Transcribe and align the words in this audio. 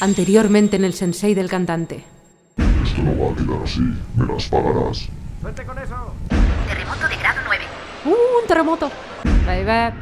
Anteriormente 0.00 0.76
en 0.76 0.84
el 0.84 0.94
sensei 0.94 1.34
del 1.34 1.50
cantante. 1.50 2.02
Esto 2.56 3.02
no 3.02 3.12
va 3.20 3.32
a 3.32 3.36
quedar 3.36 3.62
así. 3.62 3.80
Me 4.16 4.26
las 4.26 4.48
pagarás. 4.48 5.08
Terremoto 5.42 7.08
de 7.08 7.16
grado 7.16 7.40
9. 7.44 7.64
¡Uh, 8.06 8.08
un 8.08 8.46
terremoto! 8.48 8.90
Baby, 9.44 9.94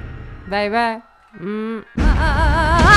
baby. 0.48 1.02
Mm. 1.40 1.78
¡Ah! 1.98 2.94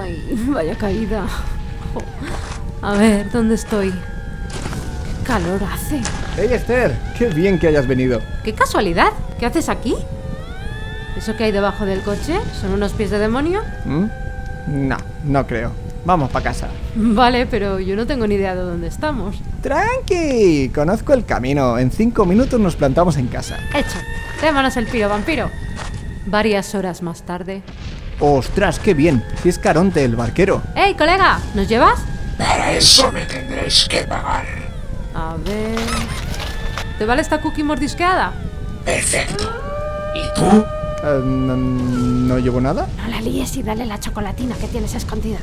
Ay, 0.00 0.44
vaya 0.46 0.78
caída. 0.78 1.26
Jo. 1.92 2.02
A 2.82 2.92
ver, 2.92 3.32
¿dónde 3.32 3.56
estoy? 3.56 3.92
¿Qué 5.28 5.34
calor 5.34 5.60
hace? 5.62 6.00
¡Hey 6.38 6.48
Esther! 6.52 6.96
¡Qué 7.18 7.26
bien 7.26 7.58
que 7.58 7.68
hayas 7.68 7.86
venido! 7.86 8.22
¡Qué 8.42 8.54
casualidad! 8.54 9.12
¿Qué 9.38 9.44
haces 9.44 9.68
aquí? 9.68 9.94
¿Eso 11.18 11.36
que 11.36 11.44
hay 11.44 11.52
debajo 11.52 11.84
del 11.84 12.00
coche? 12.00 12.40
¿Son 12.58 12.72
unos 12.72 12.94
pies 12.94 13.10
de 13.10 13.18
demonio? 13.18 13.60
¿Mm? 13.84 14.06
No, 14.88 14.96
no 15.24 15.46
creo. 15.46 15.72
Vamos 16.06 16.30
para 16.30 16.44
casa. 16.44 16.68
Vale, 16.94 17.44
pero 17.44 17.78
yo 17.78 17.94
no 17.94 18.06
tengo 18.06 18.26
ni 18.26 18.36
idea 18.36 18.54
de 18.54 18.62
dónde 18.62 18.86
estamos. 18.86 19.36
¡Tranqui! 19.60 20.70
Conozco 20.74 21.12
el 21.12 21.26
camino. 21.26 21.78
En 21.78 21.90
cinco 21.90 22.24
minutos 22.24 22.58
nos 22.58 22.74
plantamos 22.74 23.18
en 23.18 23.26
casa. 23.26 23.58
Hecho. 23.74 23.98
Démonos 24.40 24.78
el 24.78 24.86
piro, 24.86 25.10
vampiro. 25.10 25.50
Varias 26.24 26.74
horas 26.74 27.02
más 27.02 27.20
tarde. 27.20 27.60
¡Ostras, 28.18 28.78
qué 28.78 28.94
bien! 28.94 29.22
Si 29.42 29.50
es 29.50 29.58
Caronte, 29.58 30.02
el 30.06 30.16
barquero. 30.16 30.62
¡Ey, 30.74 30.94
colega! 30.94 31.38
¿Nos 31.54 31.68
llevas? 31.68 32.00
Para 32.38 32.72
eso 32.72 33.12
me 33.12 33.26
tendréis 33.26 33.86
que 33.90 34.04
pagar. 34.04 34.57
A 35.18 35.34
ver... 35.44 35.76
¿Te 36.96 37.04
vale 37.04 37.22
esta 37.22 37.40
cookie 37.40 37.64
mordisqueada? 37.64 38.32
Perfecto. 38.84 39.50
¿Y 40.14 40.38
tú? 40.38 40.64
Eh, 41.02 41.20
no, 41.24 41.56
¿No 41.56 42.38
llevo 42.38 42.60
nada? 42.60 42.86
No 43.02 43.08
la 43.08 43.20
líes 43.20 43.56
y 43.56 43.64
dale 43.64 43.84
la 43.84 43.98
chocolatina 43.98 44.54
que 44.54 44.68
tienes 44.68 44.94
escondida. 44.94 45.38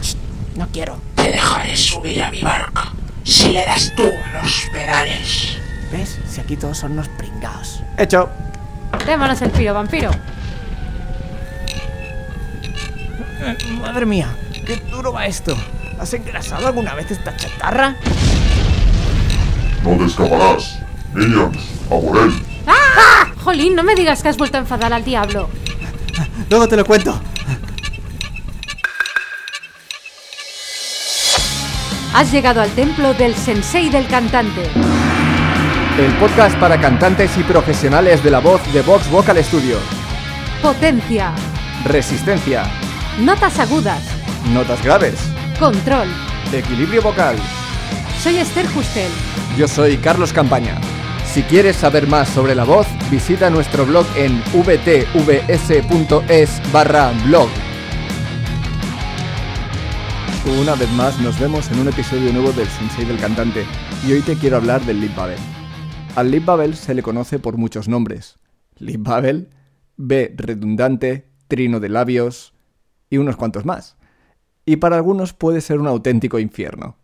No 0.55 0.67
quiero. 0.71 0.97
Te 1.15 1.29
dejaré 1.29 1.75
subir 1.75 2.23
a 2.23 2.31
mi 2.31 2.41
barca. 2.41 2.93
Si 3.25 3.49
le 3.51 3.65
das 3.65 3.91
tú 3.97 4.03
los 4.41 4.69
pedales. 4.71 5.57
¿Ves? 5.91 6.19
Si 6.25 6.39
aquí 6.39 6.55
todos 6.55 6.77
son 6.77 6.93
unos 6.93 7.09
pringaos. 7.09 7.83
¡Hecho! 7.97 8.29
Démonos 9.05 9.41
el 9.41 9.51
piro, 9.51 9.73
vampiro. 9.73 10.11
Eh, 13.41 13.57
madre 13.81 14.05
mía, 14.05 14.33
qué 14.65 14.77
duro 14.89 15.11
va 15.11 15.25
esto. 15.25 15.57
¿Has 15.99 16.13
engrasado 16.13 16.65
alguna 16.67 16.95
vez 16.95 17.11
esta 17.11 17.35
chatarra? 17.35 17.95
No 19.85 19.97
te 19.97 20.05
escaparás. 20.05 20.79
Minions, 21.13 21.57
a 21.85 21.89
por 21.89 22.17
él. 22.17 22.33
¡Ah! 22.65 23.27
Jolín, 23.43 23.75
no 23.75 23.83
me 23.83 23.93
digas 23.93 24.23
que 24.23 24.29
has 24.29 24.37
vuelto 24.37 24.57
a 24.57 24.61
enfadar 24.61 24.91
al 24.91 25.05
diablo. 25.05 25.47
Luego 26.49 26.67
te 26.67 26.75
lo 26.75 26.83
cuento. 26.83 27.21
Has 32.15 32.31
llegado 32.31 32.61
al 32.61 32.69
templo 32.71 33.13
del 33.13 33.35
sensei 33.35 33.89
del 33.89 34.07
cantante. 34.07 34.63
El 35.99 36.11
podcast 36.13 36.57
para 36.57 36.81
cantantes 36.81 37.37
y 37.37 37.43
profesionales 37.43 38.23
de 38.23 38.31
la 38.31 38.39
voz 38.39 38.61
de 38.73 38.81
Vox 38.81 39.09
Vocal 39.11 39.43
Studio. 39.43 39.77
Potencia. 40.61 41.31
Resistencia. 41.83 42.63
Notas 43.19 43.59
agudas. 43.59 44.01
Notas 44.51 44.83
graves. 44.83 45.19
Control. 45.59 46.07
Equilibrio 46.51 47.03
vocal. 47.03 47.35
Soy 48.21 48.37
Esther 48.37 48.67
Justel. 48.69 49.11
Yo 49.57 49.67
soy 49.69 49.95
Carlos 49.97 50.33
Campaña. 50.33 50.81
Si 51.25 51.41
quieres 51.43 51.77
saber 51.77 52.07
más 52.07 52.27
sobre 52.27 52.55
la 52.55 52.65
voz, 52.65 52.87
visita 53.09 53.49
nuestro 53.49 53.85
blog 53.85 54.05
en 54.17 54.41
vtvs.es 54.51 55.81
barra 56.73 57.13
blog. 57.25 57.47
Una 60.61 60.75
vez 60.75 60.91
más 60.91 61.17
nos 61.21 61.39
vemos 61.39 61.71
en 61.71 61.79
un 61.79 61.87
episodio 61.87 62.33
nuevo 62.33 62.51
del 62.51 62.67
Sensei 62.67 63.05
del 63.05 63.17
Cantante 63.17 63.63
y 64.05 64.11
hoy 64.11 64.21
te 64.23 64.35
quiero 64.35 64.57
hablar 64.57 64.81
del 64.81 64.99
Lip 64.99 65.15
Babel. 65.15 65.39
Al 66.17 66.31
Lip 66.31 66.43
Babel 66.43 66.75
se 66.75 66.93
le 66.93 67.01
conoce 67.01 67.39
por 67.39 67.55
muchos 67.55 67.87
nombres. 67.87 68.37
Lip 68.75 69.03
Babel, 69.03 69.51
B 69.95 70.33
redundante, 70.35 71.29
trino 71.47 71.79
de 71.79 71.87
labios 71.87 72.53
y 73.09 73.19
unos 73.19 73.37
cuantos 73.37 73.63
más. 73.63 73.95
Y 74.65 74.75
para 74.75 74.97
algunos 74.97 75.31
puede 75.31 75.61
ser 75.61 75.79
un 75.79 75.87
auténtico 75.87 76.39
infierno. 76.39 76.97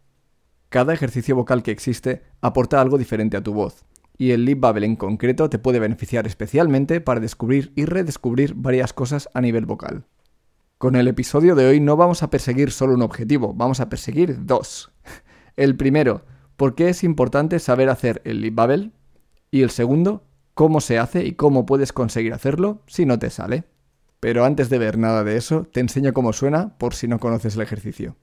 Cada 0.72 0.94
ejercicio 0.94 1.36
vocal 1.36 1.64
que 1.64 1.72
existe 1.72 2.24
aporta 2.40 2.80
algo 2.80 2.98
diferente 2.98 3.36
a 3.36 3.44
tu 3.44 3.54
voz, 3.54 3.84
y 4.18 4.32
el 4.32 4.46
Lip 4.46 4.62
Babel 4.62 4.86
en 4.86 4.96
concreto 4.96 5.50
te 5.50 5.60
puede 5.60 5.80
beneficiar 5.80 6.26
especialmente 6.26 7.02
para 7.02 7.20
descubrir 7.20 7.74
y 7.76 7.84
redescubrir 7.84 8.54
varias 8.56 8.94
cosas 8.94 9.28
a 9.34 9.42
nivel 9.42 9.66
vocal. 9.66 10.06
Con 10.78 10.96
el 10.96 11.10
episodio 11.10 11.56
de 11.56 11.66
hoy 11.66 11.82
no 11.82 11.98
vamos 11.98 12.24
a 12.24 12.30
perseguir 12.30 12.72
solo 12.72 12.94
un 12.94 13.02
objetivo, 13.02 13.54
vamos 13.54 13.82
a 13.82 13.90
perseguir 13.90 14.46
dos. 14.46 14.94
El 15.58 15.76
primero, 15.76 16.24
por 16.56 16.74
qué 16.74 16.88
es 16.88 17.04
importante 17.04 17.60
saber 17.60 17.90
hacer 17.90 18.22
el 18.24 18.40
Lip 18.40 18.56
Babel, 18.56 18.94
y 19.52 19.64
el 19.64 19.72
segundo, 19.72 20.24
cómo 20.54 20.80
se 20.80 21.00
hace 21.00 21.26
y 21.26 21.34
cómo 21.34 21.66
puedes 21.66 21.92
conseguir 21.92 22.34
hacerlo 22.34 22.82
si 22.88 23.06
no 23.06 23.20
te 23.20 23.30
sale. 23.30 23.66
Pero 24.22 24.46
antes 24.46 24.70
de 24.70 24.78
ver 24.78 24.98
nada 24.98 25.26
de 25.26 25.36
eso, 25.36 25.66
te 25.66 25.82
enseño 25.82 26.14
cómo 26.14 26.32
suena 26.32 26.78
por 26.78 26.94
si 26.94 27.10
no 27.10 27.20
conoces 27.20 27.56
el 27.56 27.62
ejercicio. 27.62 28.16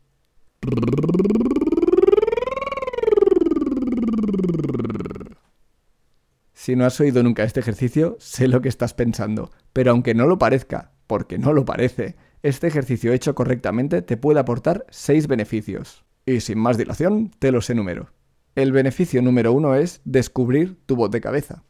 Si 6.68 6.76
no 6.76 6.84
has 6.84 7.00
oído 7.00 7.22
nunca 7.22 7.44
este 7.44 7.60
ejercicio, 7.60 8.18
sé 8.20 8.46
lo 8.46 8.60
que 8.60 8.68
estás 8.68 8.92
pensando, 8.92 9.50
pero 9.72 9.90
aunque 9.90 10.12
no 10.14 10.26
lo 10.26 10.36
parezca, 10.36 10.92
porque 11.06 11.38
no 11.38 11.54
lo 11.54 11.64
parece, 11.64 12.16
este 12.42 12.66
ejercicio 12.66 13.14
hecho 13.14 13.34
correctamente 13.34 14.02
te 14.02 14.18
puede 14.18 14.40
aportar 14.40 14.84
6 14.90 15.28
beneficios. 15.28 16.04
Y 16.26 16.40
sin 16.40 16.58
más 16.58 16.76
dilación, 16.76 17.30
te 17.38 17.52
los 17.52 17.70
enumero. 17.70 18.10
El 18.54 18.72
beneficio 18.72 19.22
número 19.22 19.54
uno 19.54 19.76
es 19.76 20.02
descubrir 20.04 20.76
tu 20.84 20.94
voz 20.94 21.10
de 21.10 21.22
cabeza. 21.22 21.64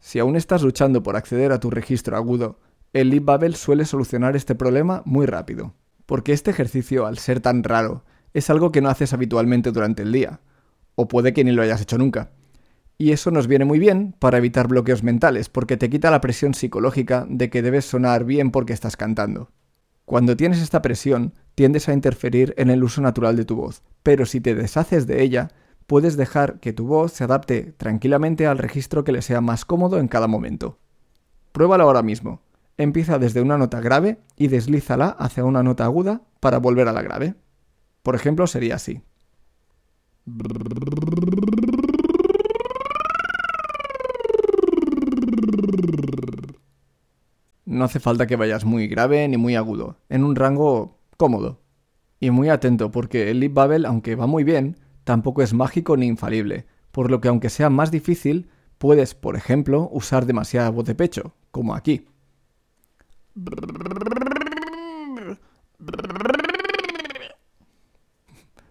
Si 0.00 0.18
aún 0.18 0.36
estás 0.36 0.62
luchando 0.62 1.02
por 1.02 1.14
acceder 1.14 1.52
a 1.52 1.60
tu 1.60 1.68
registro 1.68 2.16
agudo, 2.16 2.58
el 2.94 3.10
Lip 3.10 3.26
Babel 3.26 3.54
suele 3.54 3.84
solucionar 3.84 4.34
este 4.34 4.54
problema 4.54 5.02
muy 5.04 5.26
rápido. 5.26 5.74
Porque 6.06 6.32
este 6.32 6.52
ejercicio, 6.52 7.04
al 7.04 7.18
ser 7.18 7.40
tan 7.40 7.62
raro, 7.64 8.06
es 8.32 8.48
algo 8.48 8.72
que 8.72 8.80
no 8.80 8.88
haces 8.88 9.12
habitualmente 9.12 9.72
durante 9.72 10.00
el 10.00 10.10
día. 10.10 10.40
O 10.94 11.06
puede 11.06 11.34
que 11.34 11.44
ni 11.44 11.52
lo 11.52 11.60
hayas 11.60 11.82
hecho 11.82 11.98
nunca. 11.98 12.30
Y 13.02 13.10
eso 13.10 13.32
nos 13.32 13.48
viene 13.48 13.64
muy 13.64 13.80
bien 13.80 14.14
para 14.20 14.38
evitar 14.38 14.68
bloqueos 14.68 15.02
mentales, 15.02 15.48
porque 15.48 15.76
te 15.76 15.90
quita 15.90 16.12
la 16.12 16.20
presión 16.20 16.54
psicológica 16.54 17.26
de 17.28 17.50
que 17.50 17.60
debes 17.60 17.84
sonar 17.84 18.24
bien 18.24 18.52
porque 18.52 18.72
estás 18.72 18.96
cantando. 18.96 19.50
Cuando 20.04 20.36
tienes 20.36 20.62
esta 20.62 20.82
presión, 20.82 21.34
tiendes 21.56 21.88
a 21.88 21.94
interferir 21.94 22.54
en 22.58 22.70
el 22.70 22.84
uso 22.84 23.02
natural 23.02 23.34
de 23.34 23.44
tu 23.44 23.56
voz, 23.56 23.82
pero 24.04 24.24
si 24.24 24.40
te 24.40 24.54
deshaces 24.54 25.08
de 25.08 25.20
ella, 25.20 25.48
puedes 25.88 26.16
dejar 26.16 26.60
que 26.60 26.72
tu 26.72 26.86
voz 26.86 27.10
se 27.10 27.24
adapte 27.24 27.74
tranquilamente 27.76 28.46
al 28.46 28.58
registro 28.58 29.02
que 29.02 29.10
le 29.10 29.22
sea 29.22 29.40
más 29.40 29.64
cómodo 29.64 29.98
en 29.98 30.06
cada 30.06 30.28
momento. 30.28 30.78
Pruébalo 31.50 31.82
ahora 31.82 32.04
mismo. 32.04 32.42
Empieza 32.76 33.18
desde 33.18 33.42
una 33.42 33.58
nota 33.58 33.80
grave 33.80 34.20
y 34.36 34.46
deslízala 34.46 35.08
hacia 35.08 35.44
una 35.44 35.64
nota 35.64 35.86
aguda 35.86 36.22
para 36.38 36.58
volver 36.58 36.86
a 36.86 36.92
la 36.92 37.02
grave. 37.02 37.34
Por 38.04 38.14
ejemplo, 38.14 38.46
sería 38.46 38.76
así. 38.76 39.02
No 47.72 47.86
hace 47.86 48.00
falta 48.00 48.26
que 48.26 48.36
vayas 48.36 48.66
muy 48.66 48.86
grave 48.86 49.26
ni 49.28 49.38
muy 49.38 49.56
agudo, 49.56 49.96
en 50.10 50.24
un 50.24 50.36
rango 50.36 50.98
cómodo. 51.16 51.62
Y 52.20 52.30
muy 52.30 52.50
atento 52.50 52.90
porque 52.90 53.30
el 53.30 53.40
Lip 53.40 53.54
Babel, 53.54 53.86
aunque 53.86 54.14
va 54.14 54.26
muy 54.26 54.44
bien, 54.44 54.76
tampoco 55.04 55.40
es 55.40 55.54
mágico 55.54 55.96
ni 55.96 56.06
infalible, 56.06 56.66
por 56.90 57.10
lo 57.10 57.22
que 57.22 57.28
aunque 57.28 57.48
sea 57.48 57.70
más 57.70 57.90
difícil, 57.90 58.50
puedes, 58.76 59.14
por 59.14 59.36
ejemplo, 59.36 59.88
usar 59.90 60.26
demasiada 60.26 60.68
voz 60.68 60.84
de 60.84 60.94
pecho, 60.94 61.34
como 61.50 61.74
aquí. 61.74 62.04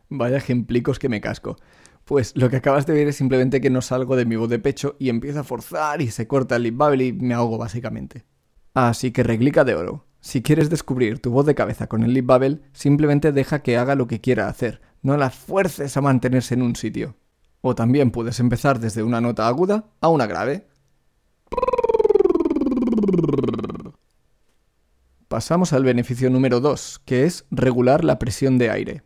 Vaya 0.10 0.38
ejemplicos 0.38 1.00
que 1.00 1.10
me 1.10 1.22
casco. 1.22 1.58
Pues 2.06 2.38
lo 2.38 2.52
que 2.52 2.58
acabas 2.58 2.86
de 2.86 2.94
ver 2.94 3.08
es 3.08 3.16
simplemente 3.16 3.62
que 3.62 3.72
no 3.72 3.82
salgo 3.82 4.16
de 4.16 4.26
mi 4.26 4.36
voz 4.36 4.50
de 4.50 4.60
pecho 4.60 4.96
y 5.00 5.10
empiezo 5.10 5.40
a 5.40 5.44
forzar 5.44 6.04
y 6.04 6.12
se 6.12 6.28
corta 6.28 6.58
el 6.58 6.64
lip 6.64 6.78
babel 6.78 7.02
y 7.02 7.14
me 7.14 7.34
ahogo 7.34 7.58
básicamente. 7.58 8.26
Así 8.74 9.12
que 9.12 9.24
reglica 9.24 9.64
de 9.64 9.76
oro. 9.76 10.06
Si 10.22 10.42
quieres 10.42 10.70
descubrir 10.70 11.20
tu 11.20 11.32
voz 11.32 11.46
de 11.46 11.56
cabeza 11.56 11.88
con 11.88 12.04
el 12.04 12.22
babel, 12.22 12.62
simplemente 12.74 13.32
deja 13.32 13.64
que 13.64 13.78
haga 13.78 13.96
lo 13.96 14.08
que 14.08 14.22
quiera 14.22 14.48
hacer, 14.48 14.82
no 15.02 15.18
la 15.18 15.30
fuerces 15.30 15.98
a 15.98 16.02
mantenerse 16.02 16.54
en 16.54 16.62
un 16.62 16.76
sitio. 16.76 17.16
O 17.62 17.76
también 17.76 18.12
puedes 18.12 18.40
empezar 18.40 18.80
desde 18.80 19.04
una 19.04 19.20
nota 19.20 19.48
aguda 19.48 19.86
a 20.00 20.10
una 20.10 20.28
grave. 20.28 20.68
Pasamos 25.28 25.74
al 25.74 25.84
beneficio 25.84 26.30
número 26.30 26.60
2, 26.60 27.02
que 27.06 27.26
es 27.26 27.46
regular 27.52 28.04
la 28.04 28.20
presión 28.20 28.58
de 28.58 28.70
aire. 28.70 29.04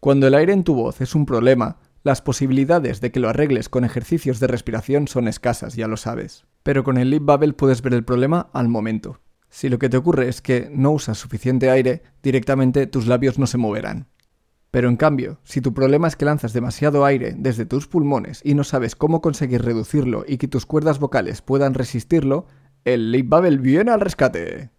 Cuando 0.00 0.26
el 0.26 0.34
aire 0.34 0.52
en 0.52 0.64
tu 0.64 0.74
voz 0.74 1.00
es 1.00 1.14
un 1.14 1.26
problema, 1.26 1.78
Las 2.02 2.22
posibilidades 2.22 3.02
de 3.02 3.12
que 3.12 3.20
lo 3.20 3.28
arregles 3.28 3.68
con 3.68 3.84
ejercicios 3.84 4.40
de 4.40 4.46
respiración 4.46 5.06
son 5.06 5.28
escasas, 5.28 5.76
ya 5.76 5.86
lo 5.86 5.98
sabes. 5.98 6.46
Pero 6.62 6.84
con 6.84 6.98
el 6.98 7.18
bubble 7.20 7.52
puedes 7.52 7.82
ver 7.82 7.94
el 7.94 8.04
problema 8.04 8.50
al 8.52 8.68
momento. 8.68 9.20
Si 9.48 9.68
lo 9.68 9.78
que 9.78 9.88
te 9.88 9.96
ocurre 9.96 10.28
es 10.28 10.40
que 10.40 10.68
no 10.72 10.92
usas 10.92 11.18
suficiente 11.18 11.70
aire, 11.70 12.02
directamente 12.22 12.86
tus 12.86 13.06
labios 13.06 13.38
no 13.38 13.46
se 13.46 13.58
moverán. 13.58 14.06
Pero 14.70 14.88
en 14.88 14.96
cambio, 14.96 15.40
si 15.42 15.60
tu 15.60 15.74
problema 15.74 16.06
es 16.06 16.14
que 16.14 16.24
lanzas 16.24 16.52
demasiado 16.52 17.04
aire 17.04 17.34
desde 17.36 17.66
tus 17.66 17.88
pulmones 17.88 18.40
y 18.44 18.54
no 18.54 18.62
sabes 18.62 18.94
cómo 18.94 19.20
conseguir 19.20 19.62
reducirlo 19.62 20.24
y 20.26 20.38
que 20.38 20.46
tus 20.46 20.66
cuerdas 20.66 21.00
vocales 21.00 21.42
puedan 21.42 21.74
resistirlo, 21.74 22.46
el 22.84 23.10
lip 23.10 23.28
bubble 23.28 23.58
viene 23.58 23.90
al 23.90 24.00
rescate. 24.00 24.70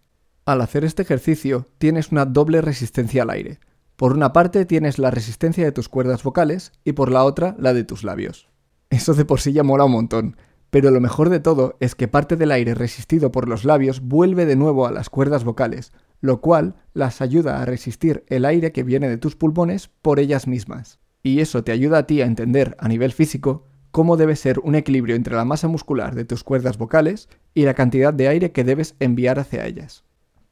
Al 0.46 0.62
hacer 0.62 0.84
este 0.84 1.02
ejercicio, 1.02 1.68
tienes 1.78 2.10
una 2.10 2.24
doble 2.24 2.62
resistencia 2.62 3.22
al 3.22 3.30
aire. 3.30 3.60
Por 3.96 4.14
una 4.14 4.32
parte 4.32 4.64
tienes 4.64 4.98
la 4.98 5.10
resistencia 5.10 5.64
de 5.64 5.72
tus 5.72 5.90
cuerdas 5.90 6.22
vocales 6.22 6.72
y 6.84 6.92
por 6.92 7.12
la 7.12 7.24
otra 7.24 7.54
la 7.58 7.74
de 7.74 7.84
tus 7.84 8.02
labios. 8.02 8.48
Eso 8.88 9.12
de 9.14 9.26
por 9.26 9.40
sí 9.40 9.52
ya 9.52 9.62
mola 9.62 9.84
un 9.84 9.92
montón, 9.92 10.36
pero 10.72 10.90
lo 10.90 11.02
mejor 11.02 11.28
de 11.28 11.38
todo 11.38 11.76
es 11.80 11.94
que 11.94 12.08
parte 12.08 12.34
del 12.36 12.50
aire 12.50 12.74
resistido 12.74 13.30
por 13.30 13.46
los 13.46 13.66
labios 13.66 14.00
vuelve 14.00 14.46
de 14.46 14.56
nuevo 14.56 14.86
a 14.86 14.90
las 14.90 15.10
cuerdas 15.10 15.44
vocales, 15.44 15.92
lo 16.22 16.40
cual 16.40 16.76
las 16.94 17.20
ayuda 17.20 17.60
a 17.60 17.66
resistir 17.66 18.24
el 18.28 18.46
aire 18.46 18.72
que 18.72 18.82
viene 18.82 19.10
de 19.10 19.18
tus 19.18 19.36
pulmones 19.36 19.90
por 20.00 20.18
ellas 20.18 20.46
mismas. 20.46 20.98
Y 21.22 21.40
eso 21.40 21.62
te 21.62 21.72
ayuda 21.72 21.98
a 21.98 22.06
ti 22.06 22.22
a 22.22 22.24
entender 22.24 22.74
a 22.78 22.88
nivel 22.88 23.12
físico 23.12 23.66
cómo 23.90 24.16
debe 24.16 24.34
ser 24.34 24.60
un 24.60 24.74
equilibrio 24.74 25.14
entre 25.14 25.36
la 25.36 25.44
masa 25.44 25.68
muscular 25.68 26.14
de 26.14 26.24
tus 26.24 26.42
cuerdas 26.42 26.78
vocales 26.78 27.28
y 27.52 27.64
la 27.64 27.74
cantidad 27.74 28.14
de 28.14 28.28
aire 28.28 28.52
que 28.52 28.64
debes 28.64 28.94
enviar 28.98 29.38
hacia 29.38 29.66
ellas. 29.66 30.04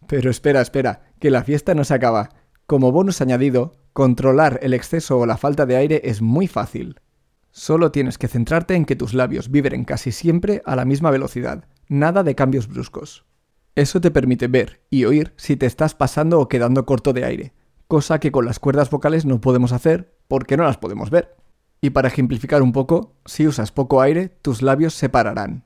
Pero 0.06 0.30
espera, 0.30 0.60
espera, 0.60 1.00
que 1.18 1.30
la 1.30 1.44
fiesta 1.44 1.74
no 1.74 1.84
se 1.84 1.94
acaba. 1.94 2.28
Como 2.66 2.92
bonus 2.92 3.22
añadido, 3.22 3.72
controlar 3.94 4.60
el 4.62 4.74
exceso 4.74 5.16
o 5.16 5.24
la 5.24 5.38
falta 5.38 5.64
de 5.64 5.76
aire 5.76 6.02
es 6.04 6.20
muy 6.20 6.46
fácil. 6.46 7.00
Solo 7.52 7.90
tienes 7.90 8.16
que 8.16 8.28
centrarte 8.28 8.74
en 8.74 8.84
que 8.84 8.96
tus 8.96 9.12
labios 9.12 9.50
vibren 9.50 9.84
casi 9.84 10.12
siempre 10.12 10.62
a 10.64 10.76
la 10.76 10.84
misma 10.84 11.10
velocidad, 11.10 11.64
nada 11.88 12.22
de 12.22 12.34
cambios 12.34 12.68
bruscos. 12.68 13.24
Eso 13.74 14.00
te 14.00 14.10
permite 14.10 14.46
ver 14.46 14.82
y 14.90 15.04
oír 15.04 15.32
si 15.36 15.56
te 15.56 15.66
estás 15.66 15.94
pasando 15.94 16.40
o 16.40 16.48
quedando 16.48 16.86
corto 16.86 17.12
de 17.12 17.24
aire, 17.24 17.52
cosa 17.88 18.20
que 18.20 18.30
con 18.30 18.44
las 18.44 18.58
cuerdas 18.58 18.90
vocales 18.90 19.24
no 19.24 19.40
podemos 19.40 19.72
hacer 19.72 20.14
porque 20.28 20.56
no 20.56 20.64
las 20.64 20.78
podemos 20.78 21.10
ver. 21.10 21.36
Y 21.80 21.90
para 21.90 22.08
ejemplificar 22.08 22.62
un 22.62 22.72
poco, 22.72 23.14
si 23.24 23.46
usas 23.46 23.72
poco 23.72 24.00
aire, 24.00 24.28
tus 24.28 24.62
labios 24.62 24.94
se 24.94 25.08
pararán. 25.08 25.64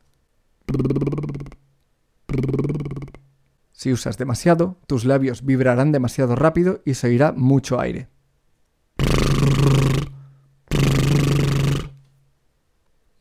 Si 3.73 3.93
usas 3.93 4.17
demasiado, 4.17 4.79
tus 4.87 5.05
labios 5.05 5.45
vibrarán 5.45 5.93
demasiado 5.93 6.37
rápido 6.37 6.81
y 6.85 6.95
se 6.95 7.09
oirá 7.09 7.33
mucho 7.33 7.81
aire. 7.81 8.09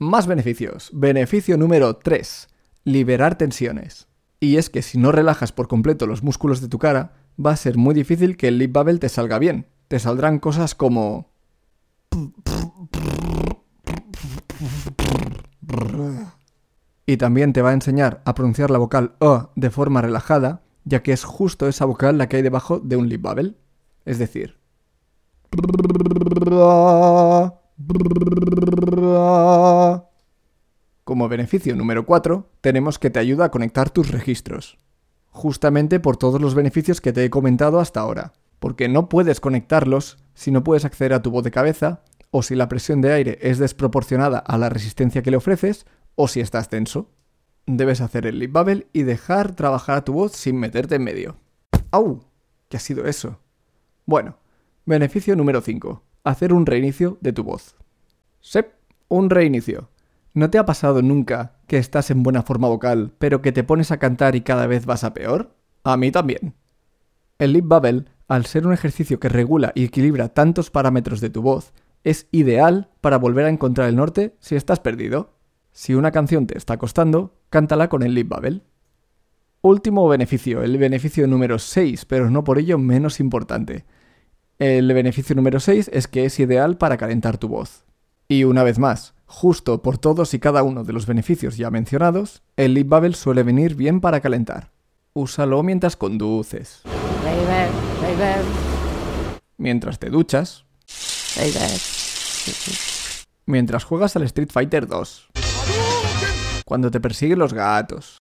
Más 0.03 0.27
beneficios. 0.27 0.89
Beneficio 0.91 1.57
número 1.57 1.95
3. 1.95 2.49
Liberar 2.83 3.37
tensiones. 3.37 4.09
Y 4.41 4.57
es 4.57 4.69
que 4.69 4.81
si 4.81 4.97
no 4.97 5.13
relajas 5.13 5.53
por 5.53 5.69
completo 5.69 6.07
los 6.07 6.23
músculos 6.23 6.59
de 6.59 6.67
tu 6.67 6.77
cara, 6.77 7.13
va 7.43 7.51
a 7.51 7.55
ser 7.55 7.77
muy 7.77 7.95
difícil 7.95 8.35
que 8.35 8.49
el 8.49 8.57
lip 8.57 8.73
bubble 8.73 8.99
te 8.99 9.07
salga 9.07 9.39
bien. 9.39 9.65
Te 9.87 9.99
saldrán 9.99 10.39
cosas 10.39 10.75
como... 10.75 11.31
Y 17.05 17.15
también 17.15 17.53
te 17.53 17.61
va 17.61 17.69
a 17.69 17.73
enseñar 17.73 18.21
a 18.25 18.35
pronunciar 18.35 18.71
la 18.71 18.79
vocal 18.79 19.15
O 19.19 19.51
de 19.55 19.69
forma 19.69 20.01
relajada, 20.01 20.63
ya 20.83 21.01
que 21.01 21.13
es 21.13 21.23
justo 21.23 21.69
esa 21.69 21.85
vocal 21.85 22.17
la 22.17 22.27
que 22.27 22.35
hay 22.35 22.41
debajo 22.41 22.79
de 22.79 22.97
un 22.97 23.07
lip 23.07 23.21
bubble. 23.21 23.55
Es 24.03 24.19
decir... 24.19 24.57
Como 31.03 31.27
beneficio 31.27 31.75
número 31.75 32.05
4, 32.05 32.49
tenemos 32.61 32.99
que 32.99 33.09
te 33.09 33.19
ayuda 33.19 33.45
a 33.45 33.51
conectar 33.51 33.89
tus 33.89 34.11
registros. 34.11 34.77
Justamente 35.29 35.99
por 35.99 36.17
todos 36.17 36.39
los 36.39 36.55
beneficios 36.55 37.01
que 37.01 37.11
te 37.11 37.25
he 37.25 37.29
comentado 37.29 37.79
hasta 37.79 37.99
ahora. 37.99 38.33
Porque 38.59 38.87
no 38.87 39.09
puedes 39.09 39.39
conectarlos 39.39 40.17
si 40.33 40.51
no 40.51 40.63
puedes 40.63 40.85
acceder 40.85 41.13
a 41.13 41.21
tu 41.21 41.31
voz 41.31 41.43
de 41.43 41.51
cabeza, 41.51 42.03
o 42.31 42.41
si 42.41 42.55
la 42.55 42.69
presión 42.69 43.01
de 43.01 43.11
aire 43.13 43.37
es 43.41 43.59
desproporcionada 43.59 44.39
a 44.39 44.57
la 44.57 44.69
resistencia 44.69 45.21
que 45.21 45.31
le 45.31 45.37
ofreces, 45.37 45.85
o 46.15 46.27
si 46.27 46.39
estás 46.39 46.69
tenso. 46.69 47.09
Debes 47.65 48.01
hacer 48.01 48.25
el 48.25 48.39
lip 48.39 48.51
bubble 48.51 48.87
y 48.93 49.03
dejar 49.03 49.55
trabajar 49.55 49.97
a 49.97 50.03
tu 50.03 50.13
voz 50.13 50.33
sin 50.33 50.57
meterte 50.57 50.95
en 50.95 51.03
medio. 51.03 51.37
¡Au! 51.91 52.23
¿Qué 52.69 52.77
ha 52.77 52.79
sido 52.79 53.05
eso? 53.05 53.39
Bueno, 54.05 54.37
beneficio 54.85 55.35
número 55.35 55.61
5. 55.61 56.01
Hacer 56.25 56.53
un 56.53 56.65
reinicio 56.65 57.17
de 57.19 57.33
tu 57.33 57.43
voz. 57.43 57.75
Sep, 58.39 58.75
un 59.09 59.29
reinicio. 59.29 59.89
¿No 60.33 60.49
te 60.49 60.57
ha 60.57 60.65
pasado 60.65 61.01
nunca 61.01 61.57
que 61.67 61.77
estás 61.77 62.11
en 62.11 62.23
buena 62.23 62.43
forma 62.43 62.69
vocal, 62.69 63.11
pero 63.19 63.41
que 63.41 63.51
te 63.51 63.65
pones 63.65 63.91
a 63.91 63.97
cantar 63.97 64.37
y 64.37 64.41
cada 64.41 64.65
vez 64.65 64.85
vas 64.85 65.03
a 65.03 65.13
peor? 65.13 65.53
A 65.83 65.97
mí 65.97 66.11
también. 66.11 66.53
El 67.39 67.51
lip 67.51 67.65
bubble, 67.65 68.05
al 68.29 68.45
ser 68.45 68.65
un 68.65 68.71
ejercicio 68.71 69.19
que 69.19 69.27
regula 69.27 69.73
y 69.75 69.83
equilibra 69.83 70.29
tantos 70.29 70.69
parámetros 70.69 71.19
de 71.19 71.29
tu 71.29 71.41
voz, 71.41 71.73
es 72.05 72.27
ideal 72.31 72.89
para 73.01 73.17
volver 73.17 73.45
a 73.45 73.49
encontrar 73.49 73.89
el 73.89 73.97
norte 73.97 74.37
si 74.39 74.55
estás 74.55 74.79
perdido. 74.79 75.33
Si 75.73 75.93
una 75.93 76.11
canción 76.11 76.47
te 76.47 76.57
está 76.57 76.77
costando, 76.77 77.35
cántala 77.49 77.89
con 77.89 78.01
el 78.01 78.13
lip 78.13 78.29
bubble. 78.29 78.61
Último 79.61 80.07
beneficio, 80.07 80.63
el 80.63 80.77
beneficio 80.77 81.27
número 81.27 81.59
6, 81.59 82.05
pero 82.05 82.29
no 82.29 82.45
por 82.45 82.59
ello 82.59 82.77
menos 82.77 83.19
importante. 83.19 83.83
El 84.65 84.93
beneficio 84.93 85.35
número 85.35 85.59
6 85.59 85.89
es 85.91 86.07
que 86.07 86.23
es 86.23 86.39
ideal 86.39 86.77
para 86.77 86.95
calentar 86.95 87.37
tu 87.37 87.49
voz. 87.49 87.83
Y 88.29 88.45
una 88.45 88.63
vez 88.63 88.79
más, 88.79 89.13
justo 89.25 89.81
por 89.81 89.97
todos 89.97 90.33
y 90.33 90.39
cada 90.39 90.63
uno 90.63 90.85
de 90.85 90.93
los 90.93 91.05
beneficios 91.05 91.57
ya 91.57 91.69
mencionados, 91.69 92.43
el 92.55 92.73
lip 92.73 92.87
bubble 92.87 93.13
suele 93.13 93.43
venir 93.43 93.75
bien 93.75 93.99
para 93.99 94.21
calentar. 94.21 94.71
Úsalo 95.11 95.63
mientras 95.63 95.97
conduces, 95.97 96.81
Baby, 96.85 98.15
baby, 98.15 98.47
mientras 99.57 99.99
te 99.99 100.09
duchas, 100.09 100.63
baby. 101.35 101.51
mientras 103.45 103.83
juegas 103.83 104.15
al 104.15 104.23
Street 104.23 104.49
Fighter 104.49 104.87
2, 104.87 105.27
cuando 106.63 106.89
te 106.89 107.01
persiguen 107.01 107.39
los 107.39 107.53
gatos. 107.53 108.17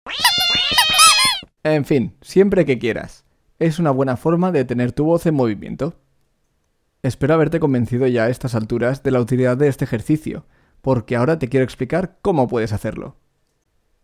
En 1.62 1.87
fin, 1.87 2.15
siempre 2.21 2.67
que 2.67 2.79
quieras. 2.79 3.25
Es 3.59 3.79
una 3.79 3.91
buena 3.91 4.19
forma 4.19 4.53
de 4.53 4.67
tener 4.67 4.93
tu 4.93 5.06
voz 5.06 5.25
en 5.25 5.35
movimiento. 5.35 5.94
Espero 7.06 7.35
haberte 7.35 7.61
convencido 7.61 8.08
ya 8.08 8.25
a 8.25 8.31
estas 8.31 8.56
alturas 8.56 9.05
de 9.05 9.12
la 9.12 9.20
utilidad 9.20 9.56
de 9.56 9.69
este 9.69 9.85
ejercicio, 9.85 10.44
porque 10.82 11.14
ahora 11.14 11.38
te 11.38 11.49
quiero 11.49 11.62
explicar 11.62 12.19
cómo 12.20 12.49
puedes 12.49 12.73
hacerlo. 12.73 13.15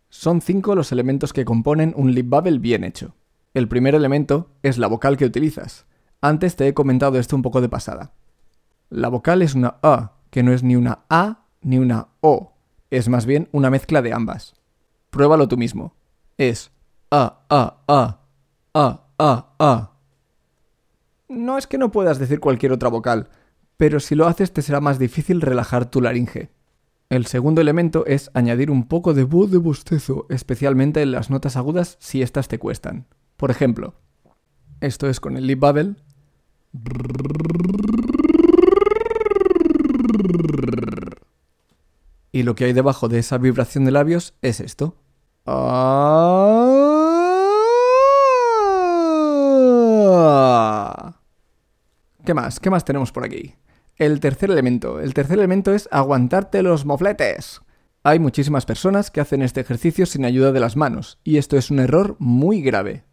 Son 0.07 0.39
cinco 0.39 0.73
los 0.73 0.93
elementos 0.93 1.33
que 1.33 1.43
componen 1.43 1.93
un 1.97 2.13
lip 2.13 2.29
bubble 2.29 2.59
bien 2.59 2.85
hecho. 2.85 3.13
El 3.53 3.67
primer 3.67 3.93
elemento 3.93 4.51
es 4.63 4.77
la 4.77 4.87
vocal 4.87 5.17
que 5.17 5.25
utilizas. 5.25 5.85
Antes 6.21 6.55
te 6.55 6.65
he 6.65 6.73
comentado 6.73 7.19
esto 7.19 7.35
un 7.35 7.41
poco 7.41 7.59
de 7.59 7.67
pasada. 7.67 8.13
La 8.89 9.09
vocal 9.09 9.41
es 9.41 9.53
una 9.53 9.79
A, 9.83 10.13
que 10.29 10.41
no 10.41 10.53
es 10.53 10.63
ni 10.63 10.77
una 10.77 10.99
A 11.09 11.47
ni 11.61 11.79
una 11.79 12.07
O, 12.21 12.53
es 12.89 13.09
más 13.09 13.25
bien 13.25 13.49
una 13.51 13.69
mezcla 13.69 14.01
de 14.01 14.13
ambas. 14.13 14.53
Pruébalo 15.09 15.49
tú 15.49 15.57
mismo. 15.57 15.93
Es 16.37 16.71
A, 17.11 17.41
A, 17.49 17.83
A, 17.85 18.21
A, 18.73 19.07
A, 19.17 19.55
A. 19.59 19.92
No 21.33 21.57
es 21.57 21.65
que 21.65 21.79
no 21.79 21.91
puedas 21.91 22.19
decir 22.19 22.39
cualquier 22.39 22.71
otra 22.71 22.89
vocal, 22.89 23.27
pero 23.75 23.99
si 23.99 24.13
lo 24.13 24.27
haces 24.27 24.53
te 24.53 24.61
será 24.61 24.79
más 24.79 24.99
difícil 24.99 25.41
relajar 25.41 25.89
tu 25.89 25.99
laringe. 25.99 26.51
El 27.09 27.25
segundo 27.25 27.59
elemento 27.59 28.05
es 28.05 28.29
añadir 28.33 28.69
un 28.69 28.87
poco 28.87 29.13
de 29.13 29.23
voz 29.23 29.49
de 29.49 29.57
bostezo, 29.57 30.27
especialmente 30.29 31.01
en 31.01 31.11
las 31.11 31.29
notas 31.31 31.57
agudas 31.57 31.97
si 31.99 32.21
éstas 32.21 32.47
te 32.47 32.59
cuestan. 32.59 33.07
Por 33.35 33.49
ejemplo, 33.49 33.95
esto 34.79 35.09
es 35.09 35.19
con 35.19 35.37
el 35.37 35.47
lip 35.47 35.59
bubble. 35.59 35.95
Y 42.31 42.43
lo 42.43 42.55
que 42.55 42.65
hay 42.65 42.73
debajo 42.73 43.09
de 43.09 43.19
esa 43.19 43.37
vibración 43.39 43.85
de 43.85 43.91
labios 43.91 44.35
es 44.41 44.59
esto. 44.59 44.95
Ah. 45.45 46.62
¿Qué 52.25 52.33
más? 52.33 52.61
¿Qué 52.61 52.69
más 52.69 52.85
tenemos 52.85 53.11
por 53.11 53.25
aquí? 53.25 53.55
El 53.97 54.21
tercer 54.21 54.49
elemento. 54.49 55.01
El 55.01 55.13
tercer 55.13 55.37
elemento 55.37 55.73
es 55.73 55.89
aguantarte 55.91 56.63
los 56.63 56.85
mofletes. 56.85 57.61
Hay 58.01 58.19
muchísimas 58.19 58.65
personas 58.65 59.11
que 59.11 59.19
hacen 59.19 59.41
este 59.41 59.59
ejercicio 59.59 60.05
sin 60.05 60.23
ayuda 60.23 60.53
de 60.53 60.61
las 60.61 60.77
manos, 60.77 61.19
y 61.25 61.37
esto 61.37 61.57
es 61.57 61.69
un 61.69 61.79
error 61.79 62.15
muy 62.19 62.61
grave. 62.61 63.03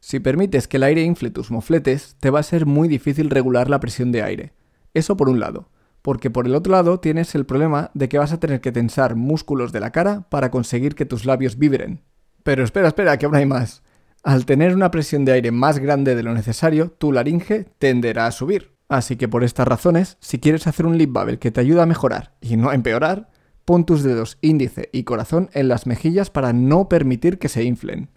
Si 0.00 0.18
permites 0.18 0.66
que 0.66 0.78
el 0.78 0.82
aire 0.82 1.02
infle 1.02 1.28
tus 1.28 1.50
mofletes, 1.50 2.16
te 2.20 2.30
va 2.30 2.40
a 2.40 2.42
ser 2.42 2.64
muy 2.64 2.88
difícil 2.88 3.28
regular 3.28 3.68
la 3.68 3.80
presión 3.80 4.12
de 4.12 4.22
aire. 4.22 4.52
Eso 4.94 5.14
por 5.14 5.28
un 5.28 5.40
lado, 5.40 5.68
porque 6.00 6.30
por 6.30 6.46
el 6.46 6.54
otro 6.54 6.72
lado 6.72 7.00
tienes 7.00 7.34
el 7.34 7.44
problema 7.44 7.90
de 7.92 8.08
que 8.08 8.18
vas 8.18 8.32
a 8.32 8.40
tener 8.40 8.62
que 8.62 8.72
tensar 8.72 9.14
músculos 9.14 9.72
de 9.72 9.80
la 9.80 9.92
cara 9.92 10.26
para 10.30 10.50
conseguir 10.50 10.94
que 10.94 11.04
tus 11.04 11.26
labios 11.26 11.58
vibren. 11.58 12.00
Pero 12.42 12.64
espera, 12.64 12.88
espera, 12.88 13.18
que 13.18 13.26
aún 13.26 13.36
hay 13.36 13.46
más. 13.46 13.82
Al 14.24 14.46
tener 14.46 14.74
una 14.74 14.90
presión 14.90 15.26
de 15.26 15.32
aire 15.32 15.50
más 15.50 15.78
grande 15.78 16.14
de 16.14 16.22
lo 16.22 16.32
necesario, 16.32 16.90
tu 16.96 17.12
laringe 17.12 17.66
tenderá 17.78 18.26
a 18.26 18.32
subir. 18.32 18.72
Así 18.88 19.16
que 19.16 19.28
por 19.28 19.44
estas 19.44 19.68
razones, 19.68 20.16
si 20.20 20.38
quieres 20.38 20.66
hacer 20.66 20.86
un 20.86 20.96
lip 20.96 21.12
bubble 21.12 21.38
que 21.38 21.50
te 21.50 21.60
ayude 21.60 21.82
a 21.82 21.86
mejorar 21.86 22.32
y 22.40 22.56
no 22.56 22.70
a 22.70 22.74
empeorar, 22.74 23.28
pon 23.66 23.84
tus 23.84 24.02
dedos 24.02 24.38
índice 24.40 24.88
y 24.92 25.04
corazón 25.04 25.50
en 25.52 25.68
las 25.68 25.86
mejillas 25.86 26.30
para 26.30 26.54
no 26.54 26.88
permitir 26.88 27.38
que 27.38 27.50
se 27.50 27.64
inflen. 27.64 28.08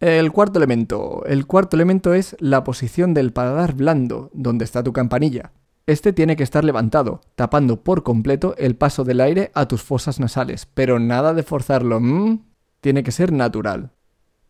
El 0.00 0.32
cuarto 0.32 0.58
elemento. 0.58 1.24
El 1.24 1.46
cuarto 1.46 1.76
elemento 1.76 2.12
es 2.12 2.36
la 2.40 2.62
posición 2.62 3.14
del 3.14 3.32
paladar 3.32 3.74
blando, 3.74 4.30
donde 4.34 4.66
está 4.66 4.82
tu 4.82 4.92
campanilla. 4.92 5.52
Este 5.86 6.12
tiene 6.12 6.36
que 6.36 6.42
estar 6.42 6.62
levantado, 6.62 7.22
tapando 7.36 7.82
por 7.82 8.02
completo 8.02 8.54
el 8.58 8.76
paso 8.76 9.02
del 9.02 9.22
aire 9.22 9.50
a 9.54 9.66
tus 9.66 9.82
fosas 9.82 10.20
nasales, 10.20 10.66
pero 10.66 10.98
nada 10.98 11.32
de 11.32 11.42
forzarlo. 11.42 11.96
¿m? 11.96 12.40
Tiene 12.82 13.02
que 13.02 13.12
ser 13.12 13.32
natural. 13.32 13.92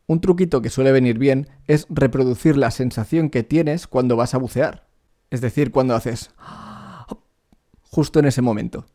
Un 0.08 0.22
truquito 0.22 0.62
que 0.62 0.70
suele 0.70 0.90
venir 0.90 1.18
bien 1.18 1.48
es 1.66 1.86
reproducir 1.90 2.56
la 2.56 2.70
sensación 2.70 3.28
que 3.28 3.42
tienes 3.42 3.86
cuando 3.86 4.16
vas 4.16 4.32
a 4.34 4.38
bucear. 4.38 4.88
Es 5.28 5.42
decir, 5.42 5.70
cuando 5.70 5.94
haces 5.94 6.30
justo 7.82 8.18
en 8.18 8.24
ese 8.24 8.40
momento. 8.40 8.86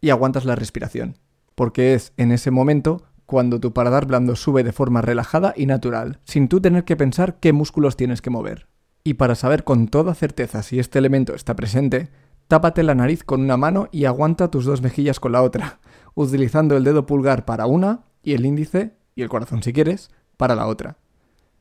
Y 0.00 0.08
aguantas 0.08 0.46
la 0.46 0.54
respiración. 0.54 1.18
Porque 1.54 1.92
es 1.92 2.14
en 2.16 2.32
ese 2.32 2.50
momento 2.50 3.02
cuando 3.26 3.60
tu 3.60 3.74
paladar 3.74 4.06
blando 4.06 4.34
sube 4.34 4.64
de 4.64 4.72
forma 4.72 5.02
relajada 5.02 5.52
y 5.54 5.66
natural, 5.66 6.20
sin 6.24 6.48
tú 6.48 6.62
tener 6.62 6.84
que 6.84 6.96
pensar 6.96 7.38
qué 7.38 7.52
músculos 7.52 7.96
tienes 7.96 8.22
que 8.22 8.30
mover. 8.30 8.66
Y 9.04 9.14
para 9.14 9.34
saber 9.34 9.64
con 9.64 9.88
toda 9.88 10.14
certeza 10.14 10.62
si 10.62 10.78
este 10.78 10.98
elemento 10.98 11.34
está 11.34 11.54
presente, 11.54 12.08
tápate 12.48 12.82
la 12.82 12.94
nariz 12.94 13.24
con 13.24 13.42
una 13.42 13.58
mano 13.58 13.88
y 13.92 14.06
aguanta 14.06 14.50
tus 14.50 14.64
dos 14.64 14.80
mejillas 14.80 15.20
con 15.20 15.32
la 15.32 15.42
otra, 15.42 15.80
utilizando 16.14 16.78
el 16.78 16.84
dedo 16.84 17.04
pulgar 17.04 17.44
para 17.44 17.66
una 17.66 18.06
y 18.26 18.34
el 18.34 18.44
índice, 18.44 18.90
y 19.14 19.22
el 19.22 19.28
corazón 19.28 19.62
si 19.62 19.72
quieres, 19.72 20.10
para 20.36 20.56
la 20.56 20.66
otra. 20.66 20.98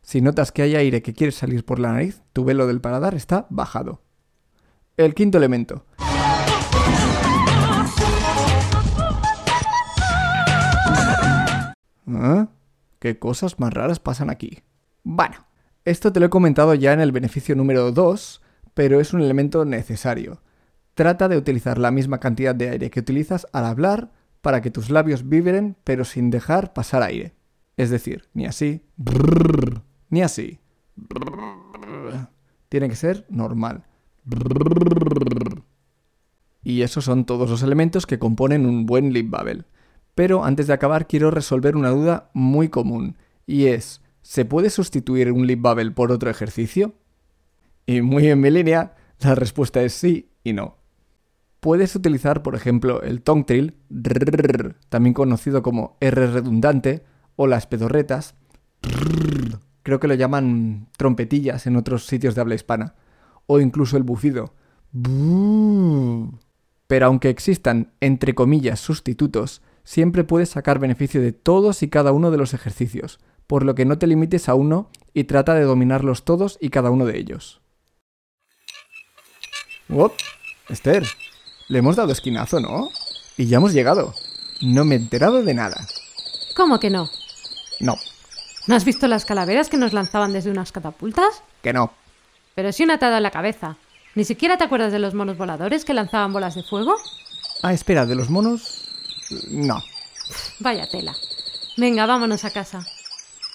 Si 0.02 0.20
notas 0.20 0.52
que 0.52 0.64
hay 0.64 0.76
aire 0.76 1.04
que 1.04 1.14
quiere 1.14 1.32
salir 1.32 1.64
por 1.64 1.78
la 1.78 1.92
nariz, 1.92 2.24
tu 2.34 2.44
velo 2.44 2.66
del 2.66 2.82
paladar 2.82 3.14
está 3.14 3.46
bajado. 3.52 4.02
El 4.98 5.14
quinto 5.14 5.38
elemento. 5.38 5.86
¿Ah? 12.08 12.48
¿Qué 12.98 13.20
cosas 13.20 13.60
más 13.60 13.72
raras 13.72 14.00
pasan 14.00 14.32
aquí? 14.32 14.64
Bueno, 15.04 15.46
esto 15.84 16.12
te 16.12 16.20
lo 16.20 16.26
he 16.26 16.32
comentado 16.32 16.74
ya 16.74 16.94
en 16.94 17.00
el 17.00 17.12
beneficio 17.12 17.56
número 17.56 17.92
2, 17.92 18.42
pero 18.74 19.00
es 19.00 19.14
un 19.14 19.22
elemento 19.22 19.66
necesario. 19.66 20.42
Trata 20.96 21.28
de 21.28 21.38
utilizar 21.38 21.78
la 21.78 21.92
misma 21.92 22.20
cantidad 22.20 22.56
de 22.56 22.70
aire 22.70 22.90
que 22.90 23.02
utilizas 23.02 23.46
al 23.54 23.66
hablar 23.66 24.15
para 24.46 24.62
que 24.62 24.70
tus 24.70 24.92
labios 24.92 25.28
vibren 25.28 25.76
pero 25.84 26.06
sin 26.06 26.30
dejar 26.30 26.72
pasar 26.72 27.02
aire. 27.02 27.34
Es 27.78 27.90
decir, 27.90 28.30
ni 28.36 28.46
así, 28.46 28.84
ni 30.12 30.22
así. 30.22 30.60
Tiene 32.70 32.88
que 32.88 32.96
ser 32.96 33.26
normal. 33.28 33.86
Y 36.64 36.84
esos 36.84 37.06
son 37.06 37.26
todos 37.26 37.50
los 37.50 37.64
elementos 37.64 38.06
que 38.06 38.20
componen 38.20 38.68
un 38.68 38.86
buen 38.86 39.14
lip 39.14 39.32
bubble. 39.32 39.66
Pero 40.14 40.46
antes 40.46 40.68
de 40.68 40.74
acabar 40.74 41.08
quiero 41.08 41.32
resolver 41.32 41.76
una 41.76 41.90
duda 41.90 42.30
muy 42.36 42.70
común, 42.70 43.18
y 43.48 43.66
es, 43.66 44.04
¿se 44.22 44.46
puede 44.46 44.70
sustituir 44.70 45.32
un 45.32 45.48
lip 45.48 45.60
bubble 45.60 45.90
por 45.90 46.12
otro 46.12 46.30
ejercicio? 46.30 46.94
Y 47.88 48.02
muy 48.02 48.28
en 48.28 48.42
mi 48.42 48.52
línea, 48.52 48.94
la 49.22 49.34
respuesta 49.34 49.82
es 49.82 49.94
sí 49.94 50.30
y 50.44 50.54
no. 50.54 50.78
Puedes 51.66 51.96
utilizar, 51.96 52.44
por 52.44 52.54
ejemplo, 52.54 53.02
el 53.02 53.24
tongue 53.24 53.44
trill, 53.44 53.76
también 54.90 55.16
conocido 55.16 55.64
como 55.64 55.98
R 56.00 56.28
redundante, 56.28 57.04
o 57.38 57.48
las 57.48 57.66
pedorretas, 57.66 58.36
creo 59.82 60.00
que 60.00 60.08
lo 60.08 60.14
llaman 60.14 60.90
trompetillas 60.96 61.66
en 61.66 61.76
otros 61.76 62.06
sitios 62.06 62.36
de 62.36 62.42
habla 62.42 62.54
hispana, 62.54 62.94
o 63.48 63.60
incluso 63.60 63.98
el 63.98 64.04
bufido. 64.04 64.54
Pero 66.86 67.08
aunque 67.08 67.32
existan, 67.32 67.94
entre 68.00 68.36
comillas, 68.36 68.80
sustitutos, 68.80 69.64
siempre 69.84 70.24
puedes 70.24 70.50
sacar 70.50 70.78
beneficio 70.78 71.20
de 71.20 71.32
todos 71.32 71.82
y 71.82 71.90
cada 71.90 72.12
uno 72.12 72.30
de 72.30 72.38
los 72.38 72.54
ejercicios, 72.54 73.18
por 73.48 73.66
lo 73.66 73.74
que 73.74 73.86
no 73.86 73.98
te 73.98 74.06
limites 74.06 74.50
a 74.50 74.54
uno 74.54 74.92
y 75.16 75.24
trata 75.24 75.56
de 75.56 75.64
dominarlos 75.64 76.26
todos 76.26 76.60
y 76.62 76.70
cada 76.70 76.92
uno 76.92 77.08
de 77.08 77.18
ellos. 77.18 77.60
¡Wop! 79.90 80.14
Esther, 80.70 81.06
le 81.68 81.80
hemos 81.80 81.96
dado 81.96 82.12
esquinazo, 82.12 82.60
¿no? 82.60 82.90
Y 83.38 83.48
ya 83.48 83.58
hemos 83.58 83.74
llegado. 83.74 84.14
No 84.62 84.86
me 84.86 84.96
he 84.96 84.98
enterado 84.98 85.44
de 85.44 85.54
nada. 85.54 85.86
¿Cómo 86.56 86.80
que 86.80 86.90
no? 86.90 87.10
No, 87.80 87.96
¿No 88.68 88.76
has 88.76 88.86
visto 88.86 89.08
las 89.08 89.26
calaveras 89.26 89.70
que 89.70 89.78
nos 89.78 89.94
lanzaban 89.94 90.34
desde 90.34 90.50
unas 90.50 90.72
catapultas? 90.72 91.44
que 91.62 91.74
no. 91.74 91.92
Pero 92.56 92.72
sí 92.72 92.84
una 92.84 92.96
atada 92.96 93.18
en 93.18 93.24
la 93.24 93.32
cabeza. 93.32 93.76
¿Ni 94.16 94.24
siquiera 94.24 94.58
te 94.58 94.64
acuerdas 94.64 94.92
de 94.92 95.00
los 95.00 95.14
monos 95.14 95.38
voladores 95.38 95.84
que 95.84 95.94
lanzaban 95.94 96.32
bolas 96.32 96.56
de 96.56 96.64
fuego? 96.64 96.96
Ah, 97.64 97.74
espera, 97.74 98.06
¿de 98.06 98.16
los 98.16 98.30
monos? 98.30 98.88
No. 99.50 99.84
Vaya 100.60 100.88
tela. 100.90 101.14
Venga, 101.78 102.06
vámonos 102.06 102.46
a 102.46 102.52
casa. 102.52 102.86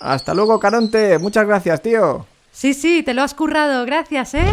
Hasta 0.00 0.34
luego, 0.34 0.60
Caronte. 0.60 1.18
Muchas 1.18 1.46
gracias, 1.46 1.80
tío. 1.82 2.26
Sí, 2.52 2.74
sí, 2.74 3.02
te 3.02 3.14
lo 3.14 3.22
has 3.22 3.32
currado. 3.34 3.86
Gracias, 3.86 4.34
¿eh? 4.34 4.52